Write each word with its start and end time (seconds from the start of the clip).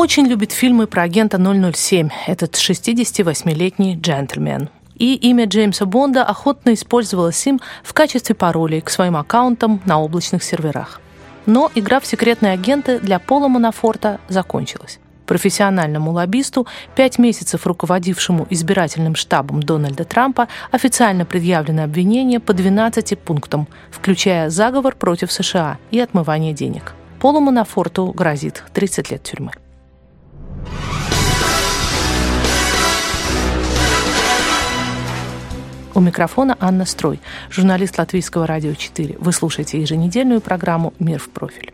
очень 0.00 0.26
любит 0.26 0.52
фильмы 0.52 0.86
про 0.86 1.02
агента 1.02 1.36
007, 1.36 2.08
этот 2.26 2.54
68-летний 2.54 3.96
джентльмен. 3.96 4.70
И 4.94 5.14
имя 5.14 5.44
Джеймса 5.44 5.84
Бонда 5.84 6.24
охотно 6.24 6.72
использовалось 6.72 7.46
им 7.46 7.60
в 7.84 7.92
качестве 7.92 8.34
паролей 8.34 8.80
к 8.80 8.88
своим 8.88 9.14
аккаунтам 9.14 9.82
на 9.84 10.00
облачных 10.00 10.42
серверах. 10.42 11.02
Но 11.44 11.70
игра 11.74 12.00
в 12.00 12.06
секретные 12.06 12.54
агенты 12.54 12.98
для 12.98 13.18
Пола 13.18 13.48
Манафорта 13.48 14.20
закончилась. 14.30 15.00
Профессиональному 15.26 16.12
лоббисту, 16.12 16.66
пять 16.96 17.18
месяцев 17.18 17.66
руководившему 17.66 18.46
избирательным 18.48 19.14
штабом 19.14 19.62
Дональда 19.62 20.04
Трампа, 20.04 20.48
официально 20.70 21.26
предъявлено 21.26 21.84
обвинение 21.84 22.40
по 22.40 22.54
12 22.54 23.18
пунктам, 23.18 23.68
включая 23.90 24.48
заговор 24.48 24.96
против 24.96 25.30
США 25.30 25.76
и 25.90 26.00
отмывание 26.00 26.54
денег. 26.54 26.94
Полу 27.20 27.40
Манафорту 27.40 28.06
грозит 28.12 28.64
30 28.72 29.10
лет 29.10 29.22
тюрьмы. 29.22 29.52
У 35.94 36.00
микрофона 36.00 36.56
Анна 36.60 36.84
Строй, 36.84 37.20
журналист 37.50 37.98
Латвийского 37.98 38.46
радио 38.46 38.74
4. 38.74 39.16
Вы 39.18 39.32
слушаете 39.32 39.80
еженедельную 39.80 40.40
программу 40.40 40.94
«Мир 40.98 41.18
в 41.18 41.28
профиль». 41.30 41.72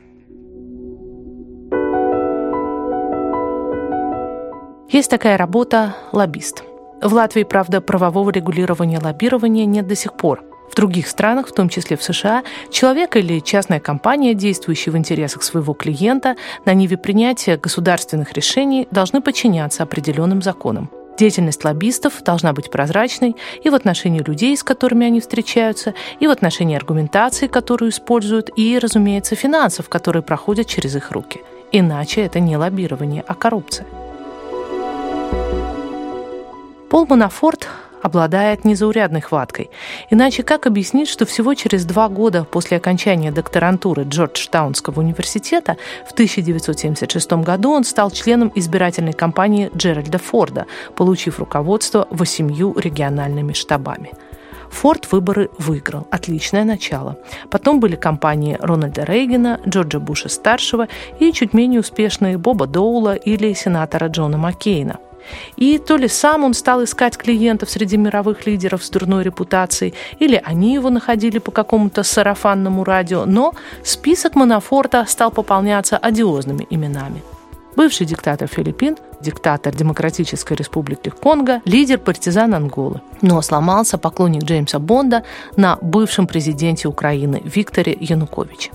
Есть 4.88 5.10
такая 5.10 5.36
работа 5.36 5.96
«лоббист». 6.12 6.64
В 7.02 7.12
Латвии, 7.12 7.42
правда, 7.42 7.82
правового 7.82 8.30
регулирования 8.30 8.98
лоббирования 8.98 9.66
нет 9.66 9.86
до 9.86 9.94
сих 9.94 10.16
пор– 10.16 10.42
в 10.70 10.74
других 10.74 11.08
странах, 11.08 11.48
в 11.48 11.52
том 11.52 11.68
числе 11.68 11.96
в 11.96 12.02
США, 12.02 12.42
человек 12.70 13.16
или 13.16 13.40
частная 13.40 13.80
компания, 13.80 14.34
действующая 14.34 14.90
в 14.90 14.96
интересах 14.96 15.42
своего 15.42 15.74
клиента, 15.74 16.36
на 16.64 16.74
ниве 16.74 16.96
принятия 16.96 17.56
государственных 17.56 18.32
решений 18.32 18.88
должны 18.90 19.20
подчиняться 19.20 19.82
определенным 19.82 20.42
законам. 20.42 20.90
Деятельность 21.16 21.64
лоббистов 21.64 22.22
должна 22.22 22.52
быть 22.52 22.70
прозрачной 22.70 23.36
и 23.62 23.70
в 23.70 23.74
отношении 23.74 24.20
людей, 24.20 24.56
с 24.56 24.62
которыми 24.62 25.06
они 25.06 25.20
встречаются, 25.20 25.94
и 26.20 26.26
в 26.26 26.30
отношении 26.30 26.76
аргументации, 26.76 27.46
которую 27.46 27.90
используют, 27.90 28.50
и, 28.56 28.78
разумеется, 28.78 29.34
финансов, 29.34 29.88
которые 29.88 30.22
проходят 30.22 30.66
через 30.66 30.94
их 30.94 31.10
руки. 31.12 31.40
Иначе 31.72 32.20
это 32.20 32.38
не 32.38 32.56
лоббирование, 32.56 33.24
а 33.26 33.34
коррупция. 33.34 33.86
Пол 36.90 37.06
Манафорт 37.06 37.66
обладает 38.06 38.64
незаурядной 38.64 39.20
хваткой. 39.20 39.68
Иначе 40.10 40.42
как 40.42 40.66
объяснить, 40.66 41.08
что 41.08 41.26
всего 41.26 41.54
через 41.54 41.84
два 41.84 42.08
года 42.08 42.44
после 42.44 42.76
окончания 42.76 43.32
докторантуры 43.32 44.04
Джорджтаунского 44.04 45.00
университета 45.00 45.76
в 46.08 46.12
1976 46.12 47.32
году 47.32 47.72
он 47.72 47.84
стал 47.84 48.10
членом 48.10 48.52
избирательной 48.54 49.12
кампании 49.12 49.70
Джеральда 49.76 50.18
Форда, 50.18 50.66
получив 50.94 51.40
руководство 51.40 52.06
восемью 52.10 52.74
региональными 52.78 53.52
штабами. 53.52 54.12
Форд 54.70 55.10
выборы 55.10 55.50
выиграл. 55.58 56.06
Отличное 56.10 56.64
начало. 56.64 57.18
Потом 57.50 57.80
были 57.80 57.96
кампании 57.96 58.56
Рональда 58.60 59.04
Рейгана, 59.04 59.60
Джорджа 59.66 59.98
Буша-старшего 59.98 60.88
и 61.18 61.32
чуть 61.32 61.54
менее 61.54 61.80
успешные 61.80 62.38
Боба 62.38 62.66
Доула 62.66 63.14
или 63.14 63.52
сенатора 63.52 64.08
Джона 64.08 64.38
Маккейна. 64.38 64.98
И 65.56 65.78
то 65.78 65.96
ли 65.96 66.08
сам 66.08 66.44
он 66.44 66.54
стал 66.54 66.84
искать 66.84 67.16
клиентов 67.16 67.70
среди 67.70 67.96
мировых 67.96 68.46
лидеров 68.46 68.84
с 68.84 68.90
дурной 68.90 69.22
репутацией, 69.22 69.94
или 70.18 70.40
они 70.44 70.74
его 70.74 70.90
находили 70.90 71.38
по 71.38 71.50
какому-то 71.50 72.02
сарафанному 72.02 72.84
радио, 72.84 73.24
но 73.24 73.52
список 73.82 74.34
Манафорта 74.34 75.04
стал 75.08 75.30
пополняться 75.30 75.96
одиозными 75.96 76.66
именами. 76.70 77.22
Бывший 77.76 78.06
диктатор 78.06 78.48
Филиппин, 78.48 78.96
диктатор 79.20 79.74
Демократической 79.74 80.54
Республики 80.54 81.10
Конго, 81.10 81.60
лидер 81.66 81.98
партизан 81.98 82.54
Анголы. 82.54 83.02
Но 83.20 83.42
сломался 83.42 83.98
поклонник 83.98 84.44
Джеймса 84.44 84.78
Бонда 84.78 85.24
на 85.56 85.76
бывшем 85.82 86.26
президенте 86.26 86.88
Украины 86.88 87.42
Викторе 87.44 87.94
Януковиче 88.00 88.70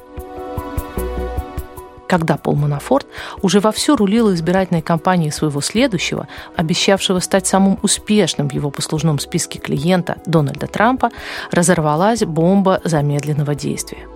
когда 2.12 2.36
Пол 2.36 2.56
Манафорт 2.56 3.08
уже 3.42 3.62
вовсю 3.62 3.96
рулил 3.96 4.34
избирательной 4.34 4.82
кампанией 4.82 5.32
своего 5.32 5.62
следующего, 5.62 6.28
обещавшего 6.58 7.20
стать 7.20 7.48
самым 7.48 7.80
успешным 7.84 8.50
в 8.50 8.54
его 8.54 8.70
послужном 8.70 9.18
списке 9.18 9.60
клиента 9.60 10.18
Дональда 10.26 10.68
Трампа, 10.68 11.12
разорвалась 11.52 12.26
бомба 12.26 12.82
замедленного 12.84 13.56
действия 13.56 14.08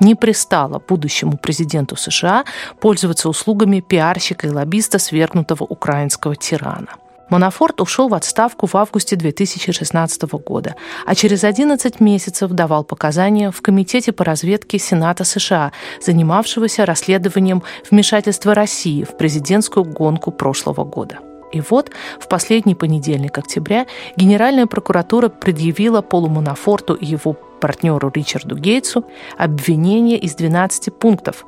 не 0.00 0.16
пристало 0.16 0.82
будущему 0.88 1.36
президенту 1.36 1.94
США 1.94 2.44
пользоваться 2.80 3.28
услугами 3.28 3.78
пиарщика 3.78 4.48
и 4.48 4.50
лоббиста 4.50 4.98
свергнутого 4.98 5.62
украинского 5.62 6.34
тирана. 6.34 6.96
Манафорт 7.32 7.80
ушел 7.80 8.08
в 8.08 8.14
отставку 8.14 8.66
в 8.66 8.74
августе 8.74 9.16
2016 9.16 10.22
года, 10.44 10.76
а 11.06 11.14
через 11.14 11.44
11 11.44 11.98
месяцев 11.98 12.50
давал 12.50 12.84
показания 12.84 13.50
в 13.50 13.62
Комитете 13.62 14.12
по 14.12 14.22
разведке 14.22 14.78
Сената 14.78 15.24
США, 15.24 15.72
занимавшегося 16.04 16.84
расследованием 16.84 17.62
вмешательства 17.90 18.54
России 18.54 19.02
в 19.04 19.16
президентскую 19.16 19.86
гонку 19.86 20.30
прошлого 20.30 20.84
года. 20.84 21.20
И 21.52 21.62
вот 21.62 21.90
в 22.20 22.28
последний 22.28 22.74
понедельник 22.74 23.38
октября 23.38 23.86
Генеральная 24.14 24.66
прокуратура 24.66 25.30
предъявила 25.30 26.02
Полу 26.02 26.28
Манафорту 26.28 26.92
и 26.92 27.06
его 27.06 27.32
партнеру 27.32 28.12
Ричарду 28.14 28.58
Гейтсу 28.58 29.06
обвинения 29.38 30.18
из 30.18 30.34
12 30.34 30.94
пунктов. 30.94 31.46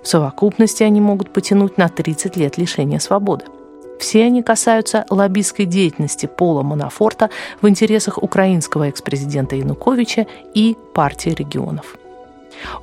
В 0.00 0.06
совокупности 0.06 0.84
они 0.84 1.00
могут 1.00 1.32
потянуть 1.32 1.76
на 1.76 1.88
30 1.88 2.36
лет 2.36 2.56
лишения 2.56 3.00
свободы. 3.00 3.46
Все 3.98 4.24
они 4.24 4.42
касаются 4.42 5.04
лоббистской 5.10 5.66
деятельности 5.66 6.26
Пола 6.26 6.62
Манафорта 6.62 7.30
в 7.62 7.68
интересах 7.68 8.22
украинского 8.22 8.88
экс-президента 8.88 9.56
Януковича 9.56 10.26
и 10.54 10.76
партии 10.94 11.30
регионов. 11.30 11.96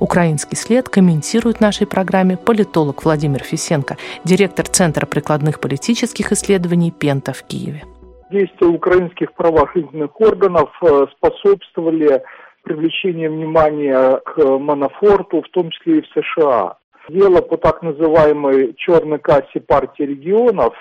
Украинский 0.00 0.56
след 0.56 0.88
комментирует 0.88 1.58
в 1.58 1.60
нашей 1.60 1.86
программе 1.86 2.36
политолог 2.36 3.04
Владимир 3.04 3.42
Фисенко, 3.42 3.96
директор 4.24 4.66
Центра 4.66 5.06
прикладных 5.06 5.60
политических 5.60 6.32
исследований 6.32 6.90
«Пента» 6.90 7.32
в 7.32 7.42
Киеве. 7.42 7.82
Действия 8.30 8.68
украинских 8.68 9.32
правоохранительных 9.34 10.18
органов 10.20 10.70
э, 10.82 11.06
способствовали 11.16 12.22
привлечению 12.62 13.32
внимания 13.32 14.20
к 14.24 14.58
Манафорту, 14.58 15.42
в 15.42 15.48
том 15.50 15.70
числе 15.70 15.98
и 15.98 16.02
в 16.02 16.06
США. 16.06 16.76
Дело 17.08 17.40
по 17.40 17.56
так 17.56 17.82
называемой 17.82 18.74
черной 18.76 19.18
кассе 19.18 19.60
партии 19.60 20.04
регионов 20.04 20.74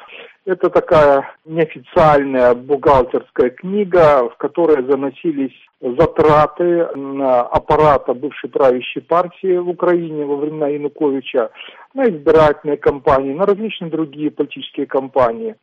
это 0.46 0.70
такая 0.70 1.30
неофициальная 1.46 2.56
бухгалтерская 2.56 3.52
книга, 3.52 4.30
в 4.30 4.38
которой 4.38 4.84
заносились 4.90 5.56
затраты 5.82 6.88
на 6.96 7.42
аппарата 7.42 8.14
бывшей 8.14 8.50
правящей 8.50 9.02
партии 9.02 9.58
в 9.58 9.70
Украине 9.70 10.26
во 10.26 10.38
времена 10.38 10.68
Януковича, 10.68 11.52
на 11.94 12.04
избирательные 12.04 12.78
кампании, 12.78 13.34
на 13.34 13.46
различные 13.46 13.92
другие 13.92 14.32
политические 14.32 14.86
кампании. 14.86 15.56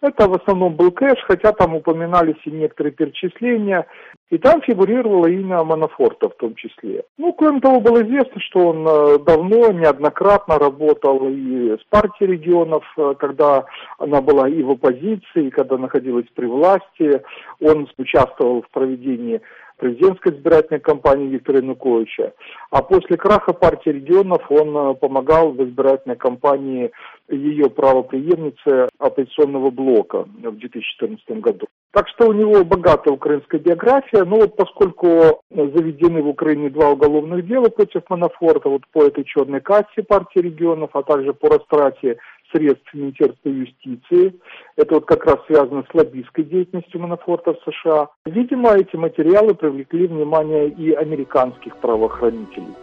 Это 0.00 0.28
в 0.28 0.34
основном 0.34 0.74
был 0.74 0.90
кэш, 0.90 1.18
хотя 1.26 1.52
там 1.52 1.74
упоминались 1.74 2.40
и 2.44 2.50
некоторые 2.50 2.92
перечисления, 2.92 3.86
и 4.28 4.36
там 4.36 4.60
фигурировало 4.60 5.28
имя 5.28 5.64
Манафорта 5.64 6.28
в 6.28 6.34
том 6.34 6.54
числе. 6.56 7.04
Ну, 7.16 7.32
кроме 7.32 7.60
того, 7.60 7.80
было 7.80 8.02
известно, 8.02 8.38
что 8.40 8.68
он 8.68 8.86
э, 8.86 9.18
давно, 9.24 9.72
неоднократно 9.72 10.58
работал 10.58 11.26
и 11.28 11.78
с 11.78 11.84
партией 11.88 12.32
регионов, 12.32 12.84
э, 12.98 13.14
когда 13.18 13.64
она 13.98 14.20
была 14.24 14.48
и 14.48 14.62
в 14.62 14.72
оппозиции, 14.72 15.50
когда 15.50 15.78
находилась 15.78 16.26
при 16.34 16.46
власти. 16.46 17.22
Он 17.60 17.88
участвовал 17.96 18.62
в 18.62 18.70
проведении 18.70 19.40
президентской 19.76 20.32
избирательной 20.32 20.80
кампании 20.80 21.28
Виктора 21.28 21.58
Януковича. 21.58 22.32
А 22.70 22.82
после 22.82 23.16
краха 23.16 23.52
партии 23.52 23.90
регионов 23.90 24.42
он 24.48 24.76
э, 24.76 24.94
помогал 24.94 25.50
в 25.52 25.62
избирательной 25.64 26.16
кампании 26.16 26.90
ее 27.28 27.68
правоприемницы 27.70 28.88
оппозиционного 28.98 29.70
блока 29.70 30.24
в 30.24 30.56
2014 30.56 31.40
году. 31.40 31.66
Так 31.92 32.08
что 32.08 32.28
у 32.28 32.32
него 32.32 32.64
богатая 32.64 33.12
украинская 33.12 33.60
биография, 33.60 34.24
но 34.24 34.36
вот 34.36 34.56
поскольку 34.56 35.40
заведены 35.50 36.22
в 36.22 36.28
Украине 36.28 36.68
два 36.68 36.90
уголовных 36.90 37.46
дела 37.46 37.68
против 37.68 38.02
Манафорта, 38.08 38.68
вот 38.68 38.82
по 38.92 39.04
этой 39.04 39.24
черной 39.24 39.60
кассе 39.60 40.02
партии 40.06 40.40
регионов, 40.40 40.90
а 40.92 41.02
также 41.02 41.32
по 41.32 41.48
растрате 41.48 42.18
средств 42.54 42.94
Министерства 42.94 43.48
юстиции, 43.48 44.34
это 44.76 44.94
вот 44.94 45.06
как 45.06 45.24
раз 45.24 45.38
связано 45.46 45.84
с 45.90 45.94
лоббистской 45.94 46.44
деятельностью 46.44 47.00
Манафорта 47.00 47.54
в 47.54 47.58
США, 47.70 48.08
видимо, 48.24 48.72
эти 48.74 48.96
материалы 48.96 49.54
привлекли 49.54 50.06
внимание 50.06 50.68
и 50.68 50.92
американских 50.92 51.76
правоохранителей. 51.78 52.74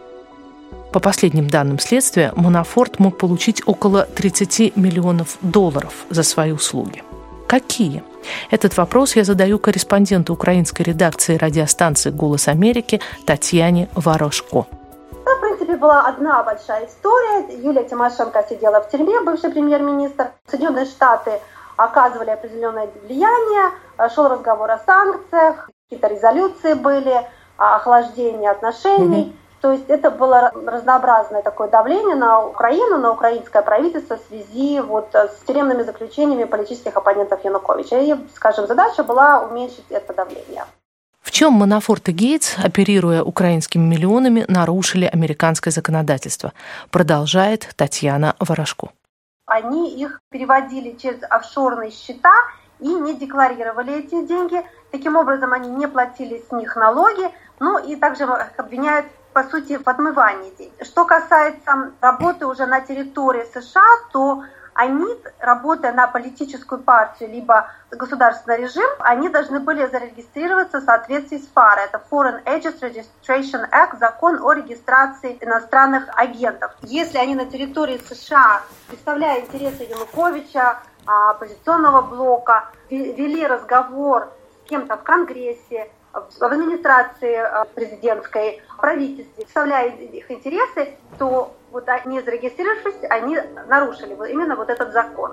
По 0.92 1.00
последним 1.00 1.48
данным 1.48 1.78
следствия, 1.78 2.32
Манафорт 2.36 2.98
мог 2.98 3.16
получить 3.16 3.62
около 3.66 4.04
30 4.04 4.76
миллионов 4.76 5.38
долларов 5.40 6.04
за 6.10 6.22
свои 6.22 6.52
услуги. 6.52 7.02
Какие? 7.48 8.02
Этот 8.50 8.76
вопрос 8.76 9.16
я 9.16 9.24
задаю 9.24 9.58
корреспонденту 9.58 10.32
украинской 10.34 10.82
редакции 10.82 11.36
радиостанции 11.36 12.10
«Голос 12.10 12.48
Америки» 12.48 13.00
Татьяне 13.26 13.88
Ворошко. 13.94 14.66
Была 15.82 16.02
одна 16.02 16.42
большая 16.44 16.86
история. 16.86 17.54
Юлия 17.58 17.82
Тимошенко 17.84 18.46
сидела 18.48 18.80
в 18.80 18.88
тюрьме, 18.88 19.20
бывший 19.20 19.50
премьер-министр. 19.50 20.30
Соединенные 20.46 20.86
Штаты 20.86 21.40
оказывали 21.76 22.30
определенное 22.30 22.88
влияние, 23.02 23.72
шел 24.14 24.28
разговор 24.28 24.70
о 24.70 24.78
санкциях, 24.78 25.68
какие-то 25.84 26.06
резолюции 26.06 26.74
были, 26.74 27.26
охлаждение 27.56 28.50
отношений. 28.50 29.24
Mm-hmm. 29.24 29.60
То 29.60 29.72
есть 29.72 29.84
это 29.88 30.10
было 30.10 30.52
разнообразное 30.54 31.42
такое 31.42 31.68
давление 31.68 32.16
на 32.16 32.46
Украину, 32.46 32.98
на 32.98 33.12
украинское 33.12 33.62
правительство 33.62 34.16
в 34.16 34.28
связи 34.28 34.80
вот 34.80 35.14
с 35.14 35.42
тюремными 35.46 35.82
заключениями 35.82 36.44
политических 36.44 36.96
оппонентов 36.96 37.44
Януковича. 37.44 37.98
И, 37.98 38.16
скажем, 38.34 38.66
задача 38.66 39.02
была 39.04 39.40
уменьшить 39.40 39.86
это 39.90 40.14
давление. 40.14 40.64
В 41.22 41.30
чем 41.30 41.52
Манафорт 41.52 42.08
и 42.08 42.12
Гейтс, 42.12 42.56
оперируя 42.58 43.22
украинскими 43.22 43.82
миллионами, 43.82 44.44
нарушили 44.48 45.06
американское 45.06 45.72
законодательство? 45.72 46.52
Продолжает 46.90 47.68
Татьяна 47.76 48.34
Ворошко. 48.40 48.90
Они 49.46 49.94
их 49.94 50.20
переводили 50.30 50.96
через 51.00 51.22
офшорные 51.22 51.92
счета 51.92 52.34
и 52.80 52.88
не 52.88 53.14
декларировали 53.14 54.00
эти 54.00 54.26
деньги. 54.26 54.62
Таким 54.90 55.16
образом, 55.16 55.52
они 55.52 55.70
не 55.70 55.86
платили 55.86 56.42
с 56.48 56.50
них 56.52 56.74
налоги, 56.74 57.30
ну 57.60 57.78
и 57.78 57.94
также 57.96 58.24
обвиняют 58.24 59.06
по 59.32 59.44
сути, 59.44 59.78
в 59.78 59.88
отмывании 59.88 60.52
денег. 60.58 60.72
Что 60.82 61.06
касается 61.06 61.92
работы 62.02 62.46
уже 62.46 62.66
на 62.66 62.80
территории 62.80 63.46
США, 63.54 63.82
то 64.12 64.44
они, 64.74 65.06
работая 65.38 65.92
на 65.92 66.06
политическую 66.06 66.80
партию 66.82 67.30
либо 67.30 67.68
государственный 67.90 68.58
режим, 68.58 68.88
они 69.00 69.28
должны 69.28 69.60
были 69.60 69.86
зарегистрироваться 69.86 70.80
в 70.80 70.84
соответствии 70.84 71.38
с 71.38 71.48
ФАР. 71.48 71.78
Это 71.78 72.02
Foreign 72.10 72.42
Agents 72.44 72.80
Registration 72.80 73.68
Act, 73.70 73.98
закон 73.98 74.40
о 74.42 74.52
регистрации 74.52 75.36
иностранных 75.40 76.04
агентов. 76.14 76.72
Если 76.82 77.18
они 77.18 77.34
на 77.34 77.46
территории 77.46 78.00
США, 78.08 78.62
представляя 78.88 79.40
интересы 79.40 79.84
Януковича, 79.84 80.78
оппозиционного 81.04 82.02
блока, 82.02 82.68
вели 82.88 83.46
разговор 83.46 84.32
с 84.64 84.68
кем-то 84.68 84.96
в 84.96 85.02
Конгрессе, 85.02 85.90
в 86.12 86.42
администрации 86.42 87.36
э, 87.36 87.64
президентской, 87.74 88.60
правительстве, 88.78 89.32
представляя 89.36 89.88
их 89.90 90.30
интересы, 90.30 90.90
то 91.18 91.54
вот 91.70 91.88
они 91.88 92.20
зарегистрировавшись, 92.20 93.08
они 93.08 93.38
нарушили 93.68 94.16
именно 94.30 94.56
вот 94.56 94.68
этот 94.68 94.92
закон. 94.92 95.32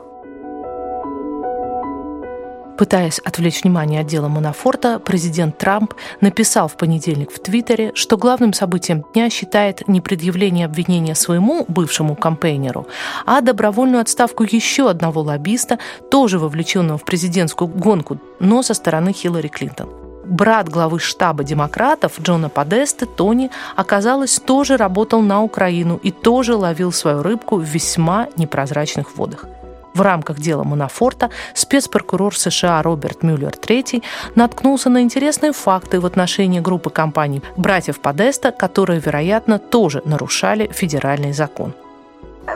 Пытаясь 2.78 3.20
отвлечь 3.20 3.64
внимание 3.64 4.00
отдела 4.00 4.30
Манафорта, 4.30 5.00
президент 5.00 5.58
Трамп 5.58 5.94
написал 6.22 6.70
в 6.70 6.78
понедельник 6.78 7.30
в 7.30 7.38
Твиттере, 7.40 7.92
что 7.94 8.16
главным 8.16 8.54
событием 8.54 9.04
дня 9.14 9.30
считает 9.30 9.86
не 9.90 10.00
предъявление 10.00 10.66
обвинения 10.66 11.14
своему 11.14 11.66
бывшему 11.68 12.16
кампейнеру, 12.16 12.88
а 13.26 13.42
добровольную 13.42 14.00
отставку 14.00 14.44
еще 14.44 14.90
одного 14.90 15.20
лоббиста, 15.20 15.78
тоже 16.10 16.40
вовлеченного 16.40 16.98
в 16.98 17.04
президентскую 17.04 17.68
гонку, 17.68 18.18
но 18.40 18.64
со 18.64 18.74
стороны 18.74 19.12
Хиллари 19.12 19.50
Клинтон 19.50 20.09
брат 20.30 20.70
главы 20.70 21.00
штаба 21.00 21.44
демократов 21.44 22.20
Джона 22.22 22.50
Подесты, 22.50 23.06
Тони, 23.06 23.50
оказалось, 23.76 24.40
тоже 24.40 24.78
работал 24.78 25.22
на 25.22 25.42
Украину 25.44 26.00
и 26.02 26.12
тоже 26.12 26.56
ловил 26.56 26.92
свою 26.92 27.24
рыбку 27.24 27.58
в 27.58 27.64
весьма 27.64 28.28
непрозрачных 28.38 29.18
водах. 29.18 29.46
В 29.94 30.02
рамках 30.02 30.40
дела 30.40 30.64
Манафорта 30.64 31.30
спецпрокурор 31.54 32.38
США 32.38 32.82
Роберт 32.84 33.24
Мюллер 33.24 33.52
III 33.52 34.04
наткнулся 34.36 34.90
на 34.90 35.02
интересные 35.02 35.52
факты 35.52 36.00
в 36.00 36.06
отношении 36.06 36.60
группы 36.60 36.90
компаний 36.90 37.42
братьев 37.58 38.00
Подеста, 38.00 38.52
которые, 38.52 39.00
вероятно, 39.00 39.58
тоже 39.60 40.02
нарушали 40.06 40.70
федеральный 40.72 41.34
закон 41.34 41.74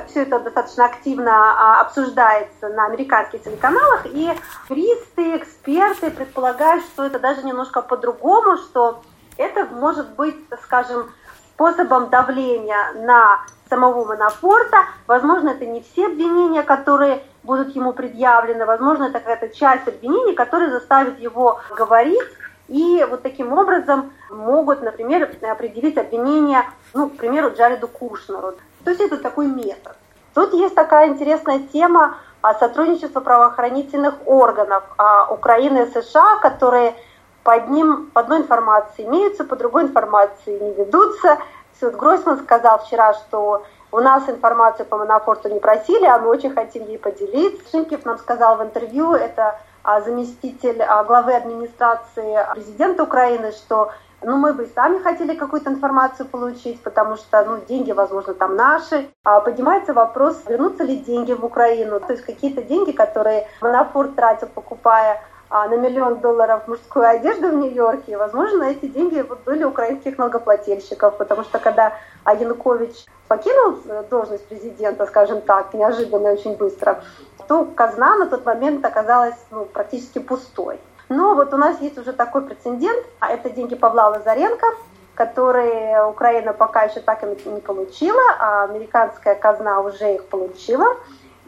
все 0.07 0.24
это 0.24 0.40
достаточно 0.40 0.86
активно 0.86 1.31
а, 1.31 1.81
обсуждается 1.81 2.69
на 2.69 2.86
американских 2.86 3.44
телеканалах, 3.44 4.06
и 4.06 4.31
юристы, 4.69 5.38
эксперты 5.38 6.12
предполагают, 6.12 6.84
что 6.86 7.06
это 7.06 7.19
даже 7.19 7.44
немножко 7.44 7.81
по-другому, 7.81 8.57
что 8.57 9.01
это 9.38 9.66
может 9.66 10.16
быть, 10.16 10.36
скажем, 10.63 11.12
способом 11.54 12.10
давления 12.10 12.94
на 13.06 13.42
самого 13.69 14.06
Манафорта. 14.06 14.78
Возможно, 15.07 15.50
это 15.50 15.66
не 15.66 15.81
все 15.81 16.07
обвинения, 16.07 16.63
которые 16.63 17.24
будут 17.44 17.75
ему 17.75 17.94
предъявлены, 17.94 18.66
возможно, 18.66 19.06
это 19.06 19.19
какая-то 19.19 19.50
часть 19.50 19.88
обвинений, 19.88 20.34
которые 20.34 20.72
заставят 20.72 21.19
его 21.19 21.60
говорить, 21.75 22.22
и 22.68 23.06
вот 23.10 23.21
таким 23.24 23.54
образом 23.54 24.13
могут, 24.30 24.81
например, 24.81 25.30
определить 25.42 25.98
обвинения, 25.98 26.63
ну, 26.94 27.10
к 27.10 27.18
примеру, 27.18 27.51
Джареду 27.56 27.88
Кушнеру. 27.88 28.54
То 28.83 28.89
есть 28.89 29.01
это 29.01 29.18
такой 29.18 29.48
метод. 29.48 29.95
Тут 30.33 30.54
есть 30.54 30.75
такая 30.75 31.10
интересная 31.10 31.60
тема 31.60 32.18
о 32.42 32.54
сотрудничестве 32.56 33.21
правоохранительных 33.21 34.15
органов 34.25 34.83
а 34.98 35.31
Украины 35.31 35.83
и 35.83 36.01
США, 36.01 36.38
которые 36.38 36.95
по, 37.44 37.54
одним, 37.54 38.10
по 38.12 38.21
одной 38.21 38.39
информации 38.39 39.06
имеются, 39.06 39.44
по 39.44 39.56
другой 39.56 39.83
информации 39.83 40.57
не 40.57 40.74
ведутся. 40.74 41.38
Суд 41.80 41.95
Гройсман 41.95 42.39
сказал 42.39 42.80
вчера, 42.80 43.13
что 43.13 43.63
у 43.92 44.00
нас 44.00 44.27
информацию 44.27 44.86
по 44.86 44.98
Манафорту 44.98 45.50
не 45.50 45.60
просили, 45.60 46.06
а 46.06 46.18
мы 46.18 46.30
очень 46.30 46.54
хотим 46.54 46.86
ей 46.86 46.98
поделиться. 46.98 47.69
Шинкев 47.69 48.06
нам 48.06 48.18
сказал 48.18 48.57
в 48.57 48.63
интервью, 48.63 49.13
это 49.13 49.60
заместитель 50.06 50.84
главы 51.08 51.36
администрации 51.36 52.38
президента 52.54 53.04
Украины, 53.04 53.52
что 53.52 53.92
ну, 54.26 54.38
мы 54.38 54.54
бы 54.54 54.64
и 54.64 54.74
сами 54.74 55.00
хотели 55.00 55.36
какую-то 55.36 55.70
информацию 55.70 56.28
получить, 56.28 56.82
потому 56.82 57.18
что, 57.18 57.44
ну, 57.44 57.60
деньги, 57.68 57.92
возможно, 57.92 58.34
там 58.34 58.56
наши. 58.56 59.10
А 59.24 59.42
поднимается 59.42 59.94
вопрос, 59.94 60.44
вернутся 60.48 60.84
ли 60.84 60.98
деньги 60.98 61.34
в 61.34 61.44
Украину. 61.44 62.00
То 62.00 62.13
есть 62.13 62.25
какие-то 62.25 62.62
деньги, 62.62 62.92
которые 62.92 63.48
Манафорт 63.62 64.16
тратил, 64.16 64.48
покупая 64.48 65.20
на 65.53 65.75
миллион 65.75 66.19
долларов 66.19 66.67
мужскую 66.67 67.07
одежду 67.07 67.50
в 67.50 67.53
Нью-Йорке, 67.53 68.17
возможно, 68.17 68.63
эти 68.63 68.88
деньги 68.88 69.22
вот 69.22 69.43
были 69.43 69.63
украинских 69.63 70.17
налогоплательщиков, 70.17 71.15
потому 71.17 71.43
что 71.43 71.60
когда 71.60 71.93
Янукович 72.25 73.05
покинул 73.27 73.77
э, 73.86 74.03
должность 74.10 74.48
президента, 74.48 75.05
скажем 75.05 75.41
так, 75.41 75.74
неожиданно 75.75 76.29
и 76.29 76.31
очень 76.31 76.55
быстро, 76.55 77.03
то 77.48 77.65
казна 77.65 78.15
на 78.15 78.25
тот 78.25 78.45
момент 78.45 78.83
оказалась 78.83 79.38
ну, 79.51 79.65
практически 79.65 80.17
пустой. 80.17 80.79
Но 81.10 81.36
вот 81.36 81.53
у 81.53 81.57
нас 81.57 81.79
есть 81.81 82.00
уже 82.00 82.13
такой 82.13 82.41
прецедент, 82.41 83.05
а 83.19 83.31
это 83.31 83.51
деньги 83.51 83.75
Павла 83.75 84.10
Лазаренко, 84.10 84.65
которые 85.13 86.03
Украина 86.07 86.53
пока 86.53 86.83
еще 86.83 87.00
так 87.00 87.24
и 87.24 87.50
не 87.50 87.62
получила, 87.62 88.22
а 88.39 88.63
американская 88.63 89.36
казна 89.36 89.81
уже 89.81 90.15
их 90.15 90.25
получила. 90.25 90.98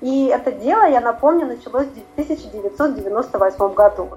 И 0.02 0.26
это 0.26 0.52
дело, 0.52 0.90
я 0.90 1.02
напомню, 1.02 1.46
началось 1.48 1.88
в 1.88 2.20
1998 2.20 3.74
году. 3.74 4.10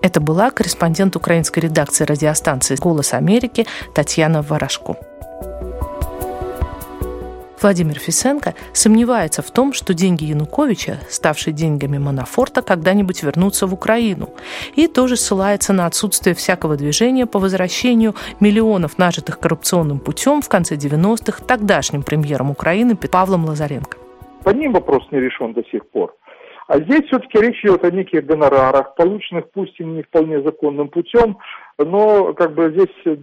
Это 0.00 0.20
была 0.20 0.50
корреспондент 0.50 1.16
украинской 1.16 1.58
редакции 1.60 2.04
радиостанции 2.04 2.76
«Голос 2.76 3.14
Америки» 3.14 3.66
Татьяна 3.94 4.42
Ворошко. 4.42 4.96
Владимир 7.60 7.98
Фисенко 7.98 8.54
сомневается 8.72 9.42
в 9.42 9.50
том, 9.50 9.72
что 9.72 9.92
деньги 9.92 10.24
Януковича, 10.24 11.00
ставшие 11.10 11.52
деньгами 11.52 11.98
Манафорта, 11.98 12.62
когда-нибудь 12.62 13.24
вернутся 13.24 13.66
в 13.66 13.74
Украину. 13.74 14.30
И 14.76 14.86
тоже 14.86 15.16
ссылается 15.16 15.72
на 15.72 15.86
отсутствие 15.86 16.36
всякого 16.36 16.76
движения 16.76 17.26
по 17.26 17.40
возвращению 17.40 18.14
миллионов, 18.38 18.98
нажитых 18.98 19.40
коррупционным 19.40 19.98
путем 19.98 20.40
в 20.40 20.48
конце 20.48 20.76
90-х 20.76 21.44
тогдашним 21.44 22.04
премьером 22.04 22.50
Украины 22.50 22.94
Павлом 22.94 23.46
Лазаренко. 23.46 24.07
По 24.48 24.54
ним 24.54 24.72
вопрос 24.72 25.06
не 25.10 25.20
решен 25.20 25.52
до 25.52 25.62
сих 25.64 25.86
пор. 25.90 26.14
А 26.68 26.78
здесь 26.78 27.04
все-таки 27.08 27.38
речь 27.38 27.62
идет 27.62 27.84
о 27.84 27.90
неких 27.90 28.24
гонорарах, 28.24 28.94
полученных 28.94 29.50
пусть 29.50 29.78
и 29.78 29.84
не 29.84 30.02
вполне 30.02 30.40
законным 30.40 30.88
путем, 30.88 31.36
но 31.76 32.32
как 32.32 32.54
бы 32.54 32.70
здесь 32.70 33.18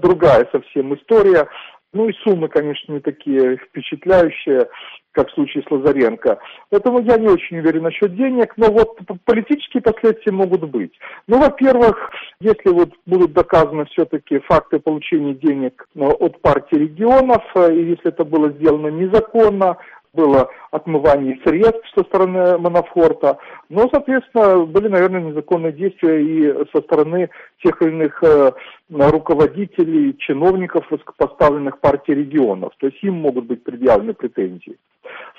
другая 0.00 0.48
совсем 0.52 0.94
история. 0.94 1.48
Ну 1.92 2.08
и 2.08 2.12
суммы, 2.22 2.46
конечно, 2.46 2.92
не 2.92 3.00
такие 3.00 3.56
впечатляющие, 3.56 4.68
как 5.12 5.30
в 5.30 5.34
случае 5.34 5.64
с 5.66 5.70
Лазаренко. 5.70 6.38
Поэтому 6.70 7.00
я 7.00 7.16
не 7.16 7.26
очень 7.26 7.58
уверен 7.58 7.82
насчет 7.82 8.14
денег, 8.14 8.52
но 8.56 8.70
вот 8.70 8.98
политические 9.24 9.82
последствия 9.82 10.32
могут 10.32 10.62
быть. 10.70 10.92
Ну, 11.26 11.40
во-первых, 11.40 12.10
если 12.40 12.70
вот 12.70 12.90
будут 13.04 13.32
доказаны 13.32 13.86
все-таки 13.86 14.38
факты 14.40 14.78
получения 14.78 15.34
денег 15.34 15.88
э, 15.96 16.04
от 16.04 16.40
партии 16.40 16.76
регионов, 16.76 17.42
э, 17.56 17.74
и 17.74 17.90
если 17.90 18.08
это 18.08 18.24
было 18.24 18.50
сделано 18.50 18.88
незаконно, 18.88 19.78
было 20.12 20.48
отмывание 20.70 21.38
средств 21.44 21.86
со 21.96 22.04
стороны 22.04 22.58
Манафорта, 22.58 23.38
но, 23.68 23.88
соответственно, 23.92 24.64
были, 24.64 24.88
наверное, 24.88 25.20
незаконные 25.20 25.72
действия 25.72 26.20
и 26.22 26.66
со 26.72 26.82
стороны 26.82 27.30
тех 27.62 27.80
или 27.82 27.90
иных 27.90 28.22
э, 28.22 28.52
руководителей, 28.90 30.16
чиновников 30.18 30.90
высокопоставленных 30.90 31.80
партий 31.80 32.14
регионов. 32.14 32.72
То 32.78 32.86
есть 32.86 33.02
им 33.02 33.14
могут 33.14 33.46
быть 33.46 33.62
предъявлены 33.62 34.14
претензии. 34.14 34.76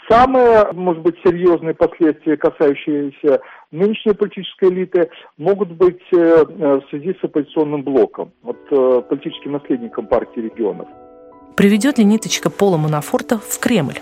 Самые, 0.10 0.72
может 0.72 1.04
быть, 1.04 1.16
серьезные 1.24 1.76
последствия, 1.76 2.36
касающиеся 2.36 3.42
нынешней 3.72 4.14
политической 4.14 4.70
элиты, 4.70 5.10
могут 5.38 5.70
быть 5.72 6.02
э, 6.14 6.18
э, 6.18 6.80
в 6.80 6.90
связи 6.90 7.16
с 7.20 7.24
оппозиционным 7.24 7.84
блоком, 7.84 8.32
вот, 8.42 8.58
политическим 9.08 9.54
наследником 9.54 10.08
партии 10.08 10.42
регионов. 10.42 10.88
Приведет 11.56 11.98
ли 11.98 12.06
ниточка 12.06 12.50
Пола 12.50 12.78
Манафорта 12.78 13.38
в 13.38 13.60
Кремль? 13.60 14.00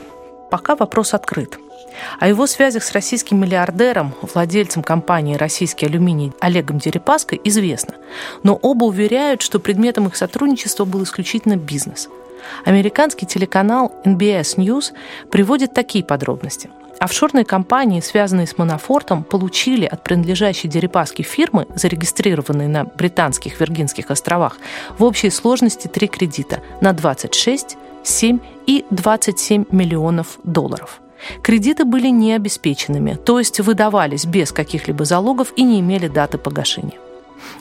Пока 0.49 0.75
вопрос 0.75 1.13
открыт. 1.13 1.59
О 2.19 2.27
его 2.27 2.47
связях 2.47 2.83
с 2.83 2.91
российским 2.91 3.39
миллиардером, 3.39 4.13
владельцем 4.21 4.83
компании 4.83 5.35
«Российский 5.35 5.87
алюминий» 5.87 6.31
Олегом 6.39 6.77
Дерипаской 6.77 7.41
известно. 7.43 7.95
Но 8.43 8.55
оба 8.55 8.85
уверяют, 8.85 9.41
что 9.41 9.59
предметом 9.59 10.07
их 10.07 10.15
сотрудничества 10.15 10.85
был 10.85 11.03
исключительно 11.03 11.57
бизнес. 11.57 12.07
Американский 12.65 13.25
телеканал 13.25 13.93
NBS 14.05 14.57
News 14.57 14.93
приводит 15.29 15.73
такие 15.73 16.03
подробности. 16.03 16.69
Офшорные 16.99 17.45
компании, 17.45 18.01
связанные 18.01 18.47
с 18.47 18.57
Манафортом, 18.57 19.23
получили 19.23 19.85
от 19.85 20.03
принадлежащей 20.03 20.67
Дерипаски 20.67 21.21
фирмы, 21.21 21.67
зарегистрированной 21.75 22.67
на 22.67 22.85
Британских 22.85 23.59
Виргинских 23.59 24.09
островах, 24.09 24.57
в 24.97 25.03
общей 25.03 25.29
сложности 25.29 25.87
три 25.87 26.07
кредита 26.07 26.61
на 26.81 26.93
26, 26.93 27.77
7 28.07 28.39
и 28.65 28.85
27 28.89 29.65
миллионов 29.71 30.39
долларов. 30.43 31.01
Кредиты 31.41 31.83
были 31.83 32.07
необеспеченными, 32.07 33.15
то 33.15 33.39
есть 33.39 33.59
выдавались 33.59 34.25
без 34.25 34.51
каких-либо 34.51 35.03
залогов 35.03 35.51
и 35.55 35.63
не 35.63 35.79
имели 35.79 36.07
даты 36.07 36.37
погашения. 36.37 36.97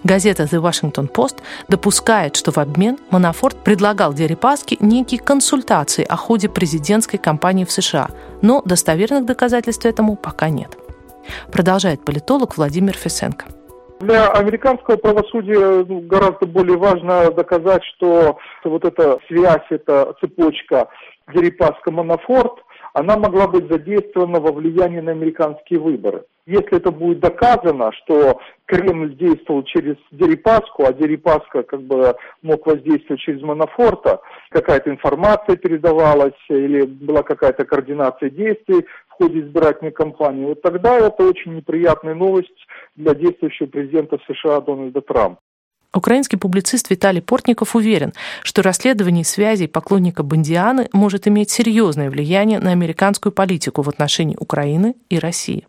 Газета 0.05 0.45
The 0.45 0.63
Washington 0.63 1.11
Post 1.11 1.39
допускает, 1.69 2.37
что 2.37 2.53
в 2.53 2.59
обмен 2.59 2.99
Манафорт 3.11 3.57
предлагал 3.65 4.13
Дерипаске 4.15 4.77
некие 4.81 5.21
консультации 5.21 6.05
о 6.05 6.17
ходе 6.17 6.49
президентской 6.49 7.19
кампании 7.19 7.65
в 7.65 7.73
США, 7.73 8.11
но 8.41 8.63
достоверных 8.63 9.27
доказательств 9.27 9.85
этому 9.85 10.17
пока 10.17 10.49
нет. 10.49 10.77
Продолжает 11.51 12.05
политолог 12.05 12.57
Владимир 12.57 12.97
Фесенко. 12.97 13.47
Для 14.01 14.29
американского 14.29 14.97
правосудия 14.97 15.85
ну, 15.89 16.01
гораздо 16.01 16.47
более 16.47 16.77
важно 16.77 17.31
доказать, 17.31 17.83
что 17.97 18.39
вот 18.63 18.85
эта 18.85 19.19
связь, 19.27 19.65
эта 19.71 20.15
цепочка 20.21 20.89
Дерипаска-Манафорт, 21.33 22.59
она 22.93 23.17
могла 23.17 23.49
быть 23.49 23.71
задействована 23.71 24.41
во 24.41 24.53
влиянии 24.53 25.01
на 25.01 25.13
американские 25.13 25.81
выборы. 25.81 26.25
Если 26.47 26.77
это 26.77 26.91
будет 26.91 27.21
доказано, 27.21 27.91
что 27.93 28.41
Кремль 28.67 29.17
действовал 29.17 29.65
через 29.65 29.97
Дерипаску, 30.13 30.85
а 30.85 30.93
Дерипаска 30.93 31.63
как 31.63 31.83
бы 31.83 32.15
мог 32.43 32.67
воздействовать 32.67 33.21
через 33.21 33.43
Манафорта, 33.43 34.21
какая-то 34.51 34.91
информация 34.91 35.57
передавалась 35.57 36.39
или 36.49 36.83
была 36.83 37.23
какая-то 37.23 37.65
координация 37.65 38.31
действий 38.31 38.87
ходе 39.17 39.41
избирательной 39.41 39.93
кампании, 39.93 40.45
вот 40.45 40.63
тогда 40.63 40.99
это 40.99 41.23
очень 41.23 41.57
неприятная 41.57 42.15
новость 42.15 42.67
для 42.95 43.15
действующего 43.15 43.67
президента 43.67 44.19
США 44.27 44.61
Дональда 44.61 45.01
Трампа. 45.01 45.41
Украинский 45.95 46.39
публицист 46.39 46.91
Виталий 46.91 47.23
Портников 47.23 47.75
уверен, 47.75 48.13
что 48.43 48.63
расследование 48.63 49.25
связей 49.25 49.67
поклонника 49.67 50.23
Бондианы 50.23 50.89
может 50.93 51.27
иметь 51.27 51.51
серьезное 51.51 52.11
влияние 52.11 52.59
на 52.61 52.73
американскую 52.73 53.33
политику 53.33 53.81
в 53.83 53.89
отношении 53.89 54.37
Украины 54.39 54.95
и 55.09 55.19
России. 55.19 55.67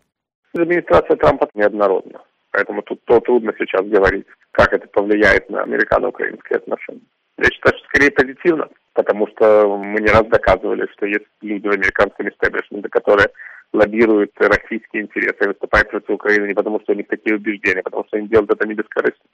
Администрация 0.54 1.16
Трампа 1.16 1.48
неоднородна, 1.54 2.20
поэтому 2.50 2.82
тут 2.82 3.02
то 3.04 3.20
трудно 3.20 3.52
сейчас 3.58 3.86
говорить, 3.86 4.26
как 4.50 4.72
это 4.74 4.86
повлияет 4.88 5.48
на 5.48 5.62
американо-украинские 5.62 6.58
отношения. 6.58 7.00
Я 7.38 7.44
считаю, 7.44 7.78
что 7.78 7.86
скорее 7.86 8.10
позитивно, 8.10 8.68
потому 8.98 9.28
что 9.28 9.78
мы 9.78 10.00
не 10.00 10.08
раз 10.08 10.26
доказывали, 10.26 10.88
что 10.94 11.06
есть 11.06 11.28
люди 11.40 11.68
в 11.68 11.70
американском 11.70 12.28
истеблишменте, 12.28 12.88
которые 12.88 13.28
лоббируют 13.72 14.32
российские 14.38 15.02
интересы, 15.02 15.46
выступают 15.46 15.88
против 15.90 16.10
Украины 16.10 16.48
не 16.48 16.54
потому, 16.54 16.80
что 16.80 16.94
у 16.94 16.96
них 16.96 17.06
такие 17.06 17.36
убеждения, 17.36 17.78
а 17.78 17.84
потому 17.84 18.04
что 18.08 18.16
они 18.16 18.26
делают 18.26 18.50
это 18.50 18.66
не 18.66 18.74
бескорыстно. 18.74 19.24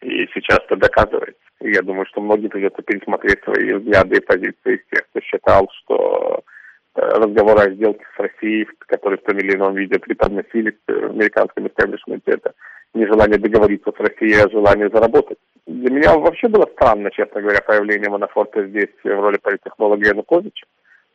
И 0.00 0.26
сейчас 0.34 0.58
это 0.66 0.74
доказывается. 0.74 1.40
И 1.60 1.70
я 1.70 1.82
думаю, 1.82 2.04
что 2.06 2.20
многим 2.20 2.50
придется 2.50 2.82
пересмотреть 2.82 3.40
свои 3.44 3.72
взгляды 3.72 4.16
и 4.16 4.26
позиции 4.26 4.84
тех, 4.90 5.02
кто 5.10 5.20
считал, 5.20 5.70
что 5.84 6.42
э, 6.96 7.00
разговоры 7.00 7.60
о 7.60 7.74
сделке 7.74 8.04
с 8.16 8.18
Россией, 8.18 8.66
которые 8.88 9.20
в 9.20 9.22
том 9.22 9.38
или 9.38 9.54
ином 9.54 9.76
виде 9.76 10.00
преподносили 10.00 10.72
к 10.72 10.90
американскому 10.90 11.68
истеблишменте, 11.68 12.32
это 12.32 12.54
не 12.94 13.06
желание 13.06 13.38
договориться 13.38 13.90
с 13.90 14.00
Россией, 14.00 14.42
а 14.42 14.50
желание 14.50 14.88
заработать. 14.90 15.38
Для 15.66 15.90
меня 15.90 16.16
вообще 16.16 16.48
было 16.48 16.68
странно, 16.74 17.10
честно 17.10 17.40
говоря, 17.40 17.60
появление 17.60 18.10
Манафорта 18.10 18.66
здесь 18.66 18.94
в 19.02 19.08
роли 19.08 19.38
политтехнолога 19.38 20.06
Януковича, 20.06 20.66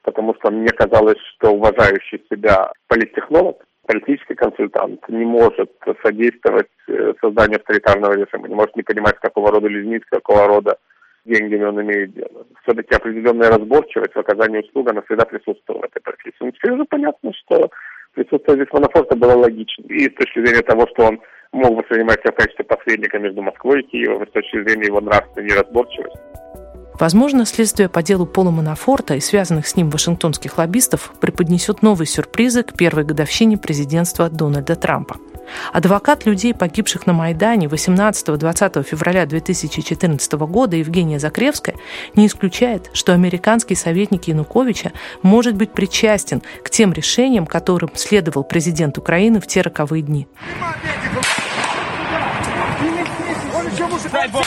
потому 0.04 0.34
что 0.36 0.52
мне 0.52 0.70
казалось, 0.70 1.20
что 1.36 1.52
уважающий 1.52 2.24
себя 2.30 2.72
политтехнолог 2.88 3.64
политический 3.88 4.36
консультант 4.36 5.08
не 5.08 5.26
может 5.26 5.72
содействовать 6.04 6.68
э, 6.88 7.14
созданию 7.22 7.58
авторитарного 7.58 8.14
режима, 8.14 8.48
не 8.48 8.56
может 8.56 8.76
не 8.76 8.84
понимать, 8.84 9.16
какого 9.20 9.50
рода 9.50 9.68
людьми, 9.68 10.00
с 10.00 10.10
какого 10.10 10.46
рода 10.46 10.78
деньгами 11.26 11.64
он 11.64 11.82
имеет 11.82 12.14
дело. 12.14 12.46
Все-таки 12.64 12.94
определенная 12.94 13.50
разборчивость 13.50 14.14
в 14.14 14.20
оказании 14.20 14.60
услуг, 14.60 14.92
она 14.92 15.02
всегда 15.04 15.26
присутствовала 15.26 15.84
в 15.84 15.86
этой 15.86 16.02
профессии. 16.02 16.36
Но 16.42 16.52
теперь 16.52 16.74
уже 16.74 16.86
понятно, 16.86 17.32
что 17.34 17.70
присутствие 18.14 18.56
здесь 18.58 18.74
Манафорта 18.74 19.16
было 19.16 19.34
логично. 19.34 19.84
И 19.88 20.10
с 20.10 20.14
точки 20.16 20.46
зрения 20.46 20.64
того, 20.64 20.86
что 20.94 21.06
он 21.06 21.22
мог 21.58 21.78
воспринимать 21.78 22.22
себя 22.22 22.32
в 22.32 22.36
качестве 22.36 22.66
посредника 22.66 23.20
между 23.20 23.42
Москвой 23.42 23.82
и 23.82 23.88
Киевом, 23.88 24.28
с 24.28 24.32
точки 24.32 24.64
зрения 24.64 24.86
его 24.86 25.02
нравственной 25.02 25.48
неразборчивости, 25.48 26.20
Возможно, 27.00 27.46
следствие 27.46 27.90
по 27.90 28.02
делу 28.02 28.26
Пола 28.26 28.50
Манафорта 28.50 29.14
и 29.14 29.20
связанных 29.20 29.68
с 29.68 29.76
ним 29.76 29.92
вашингтонских 29.92 30.58
лоббистов 30.58 31.14
преподнесет 31.22 31.84
новые 31.84 32.08
сюрпризы 32.08 32.64
к 32.64 32.76
первой 32.76 33.04
годовщине 33.04 33.56
президентства 33.58 34.30
Дональда 34.32 34.76
Трампа. 34.76 35.18
Адвокат 35.72 36.26
людей, 36.26 36.54
погибших 36.56 37.06
на 37.06 37.14
Майдане 37.14 37.68
18-20 37.68 38.84
февраля 38.84 39.26
2014 39.28 40.34
года 40.34 40.76
Евгения 40.76 41.20
Закревская 41.20 41.76
не 42.16 42.28
исключает, 42.28 42.90
что 42.94 43.14
американский 43.14 43.76
советник 43.76 44.26
Януковича 44.26 44.92
может 45.22 45.56
быть 45.56 45.72
причастен 45.72 46.42
к 46.64 46.70
тем 46.72 46.94
решениям, 46.94 47.46
которым 47.46 47.92
следовал 47.94 48.44
президент 48.44 48.98
Украины 48.98 49.40
в 49.40 49.48
те 49.48 49.62
роковые 49.62 50.02
дни. 50.02 50.28
Дай 54.12 54.28
Бог! 54.30 54.44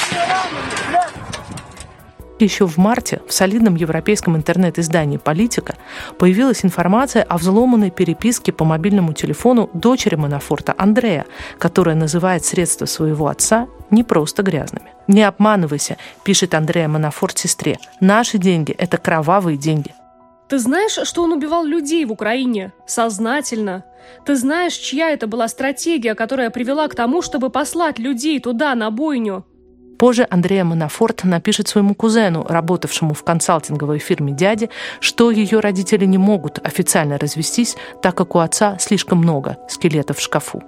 Еще 2.38 2.66
в 2.66 2.78
марте 2.78 3.20
в 3.26 3.32
солидном 3.34 3.74
европейском 3.74 4.34
интернет-издании 4.34 5.18
«Политика» 5.18 5.76
появилась 6.18 6.64
информация 6.64 7.22
о 7.22 7.36
взломанной 7.36 7.90
переписке 7.90 8.50
по 8.50 8.64
мобильному 8.64 9.12
телефону 9.12 9.68
дочери 9.74 10.14
Манафорта 10.14 10.74
Андрея, 10.78 11.26
которая 11.58 11.94
называет 11.96 12.42
средства 12.46 12.86
своего 12.86 13.28
отца 13.28 13.68
не 13.90 14.04
просто 14.04 14.42
грязными. 14.42 14.90
«Не 15.06 15.24
обманывайся»,– 15.24 15.98
пишет 16.24 16.54
Андрея 16.54 16.88
Манафорт 16.88 17.36
сестре. 17.36 17.78
«Наши 18.00 18.38
деньги– 18.38 18.72
это 18.78 18.96
кровавые 18.96 19.58
деньги». 19.58 19.92
Ты 20.48 20.58
знаешь, 20.58 20.98
что 21.06 21.22
он 21.22 21.32
убивал 21.32 21.64
людей 21.64 22.04
в 22.04 22.10
Украине? 22.10 22.72
Сознательно. 22.84 23.84
Ты 24.24 24.34
знаешь, 24.34 24.72
чья 24.72 25.10
это 25.10 25.28
была 25.28 25.46
стратегия, 25.46 26.16
которая 26.16 26.50
привела 26.50 26.88
к 26.88 26.96
тому, 26.96 27.22
чтобы 27.22 27.50
послать 27.50 28.00
людей 28.00 28.40
туда, 28.40 28.74
на 28.74 28.90
бойню? 28.90 29.44
Позже 30.00 30.26
Андрея 30.30 30.64
Манафорт 30.64 31.24
напишет 31.24 31.68
своему 31.68 31.94
кузену, 31.94 32.46
работавшему 32.48 33.12
в 33.12 33.22
консалтинговой 33.22 33.98
фирме 33.98 34.32
дяди, 34.32 34.70
что 34.98 35.30
ее 35.30 35.60
родители 35.60 36.06
не 36.06 36.16
могут 36.16 36.58
официально 36.66 37.18
развестись, 37.18 37.76
так 38.00 38.14
как 38.14 38.34
у 38.34 38.38
отца 38.38 38.78
слишком 38.78 39.18
много 39.18 39.58
скелетов 39.68 40.16
в 40.16 40.22
шкафу. 40.22 40.62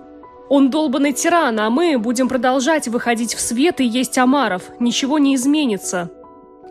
Он 0.50 0.68
долбанный 0.68 1.14
тиран, 1.14 1.58
а 1.60 1.70
мы 1.70 1.98
будем 1.98 2.28
продолжать 2.28 2.88
выходить 2.88 3.32
в 3.32 3.40
свет 3.40 3.80
и 3.80 3.86
есть 3.86 4.18
омаров. 4.18 4.64
Ничего 4.80 5.18
не 5.18 5.34
изменится. 5.34 6.10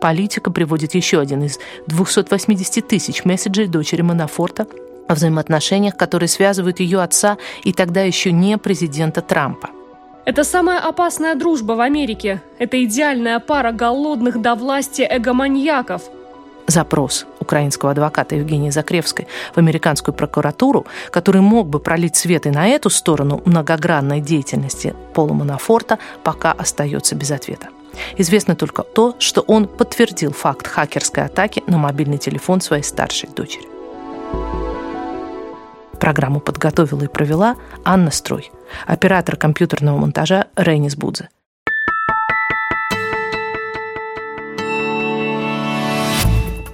Политика 0.00 0.52
приводит 0.52 0.94
еще 0.94 1.18
один 1.18 1.42
из 1.42 1.58
280 1.88 2.86
тысяч 2.86 3.24
месседжей 3.24 3.66
дочери 3.66 4.02
Манафорта 4.02 4.68
о 5.08 5.16
взаимоотношениях, 5.16 5.96
которые 5.96 6.28
связывают 6.28 6.78
ее 6.78 7.00
отца 7.00 7.38
и 7.64 7.72
тогда 7.72 8.02
еще 8.02 8.30
не 8.30 8.56
президента 8.56 9.20
Трампа– 9.20 9.70
это 10.24 10.44
самая 10.44 10.80
опасная 10.80 11.34
дружба 11.34 11.72
в 11.72 11.80
Америке. 11.80 12.40
Это 12.58 12.82
идеальная 12.84 13.40
пара 13.40 13.72
голодных 13.72 14.40
до 14.40 14.54
власти 14.54 15.06
эгоманьяков. 15.08 16.02
запрос 16.68 17.26
украинского 17.40 17.90
адвоката 17.90 18.36
Евгении 18.36 18.70
Закревской 18.70 19.26
в 19.54 19.58
американскую 19.58 20.14
прокуратуру, 20.14 20.86
который 21.10 21.42
мог 21.42 21.68
бы 21.68 21.80
пролить 21.80 22.16
свет 22.16 22.46
и 22.46 22.50
на 22.50 22.68
эту 22.68 22.88
сторону 22.88 23.42
многогранной 23.44 24.20
деятельности 24.20 24.94
Пола 25.12 25.32
Манафорта, 25.32 25.98
пока 26.22 26.52
остается 26.52 27.14
без 27.14 27.30
ответа. 27.30 27.68
Известно 28.16 28.54
только 28.54 28.84
то, 28.84 29.16
что 29.18 29.42
он 29.42 29.66
подтвердил 29.66 30.32
факт 30.32 30.66
хакерской 30.66 31.24
атаки 31.24 31.62
на 31.66 31.78
мобильный 31.78 32.18
телефон 32.18 32.60
своей 32.60 32.84
старшей 32.84 33.28
дочери. 33.28 33.71
Программу 36.02 36.40
подготовила 36.40 37.04
и 37.04 37.06
провела 37.06 37.54
Анна 37.84 38.10
Строй, 38.10 38.50
оператор 38.88 39.36
компьютерного 39.36 39.98
монтажа 39.98 40.46
Рейнис 40.56 40.96
Будзе. 40.96 41.28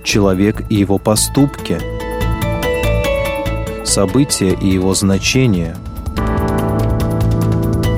Человек 0.03 0.63
и 0.71 0.77
его 0.77 0.97
поступки. 0.97 1.79
События 3.85 4.55
и 4.55 4.67
его 4.67 4.95
значения. 4.95 5.77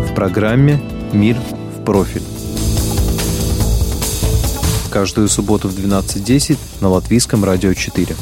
В 0.08 0.12
программе 0.16 0.82
«Мир 1.12 1.36
в 1.76 1.84
профиль». 1.84 2.24
Каждую 4.90 5.28
субботу 5.28 5.68
в 5.68 5.78
12.10 5.78 6.58
на 6.80 6.88
Латвийском 6.88 7.44
радио 7.44 7.72
4. 7.72 8.16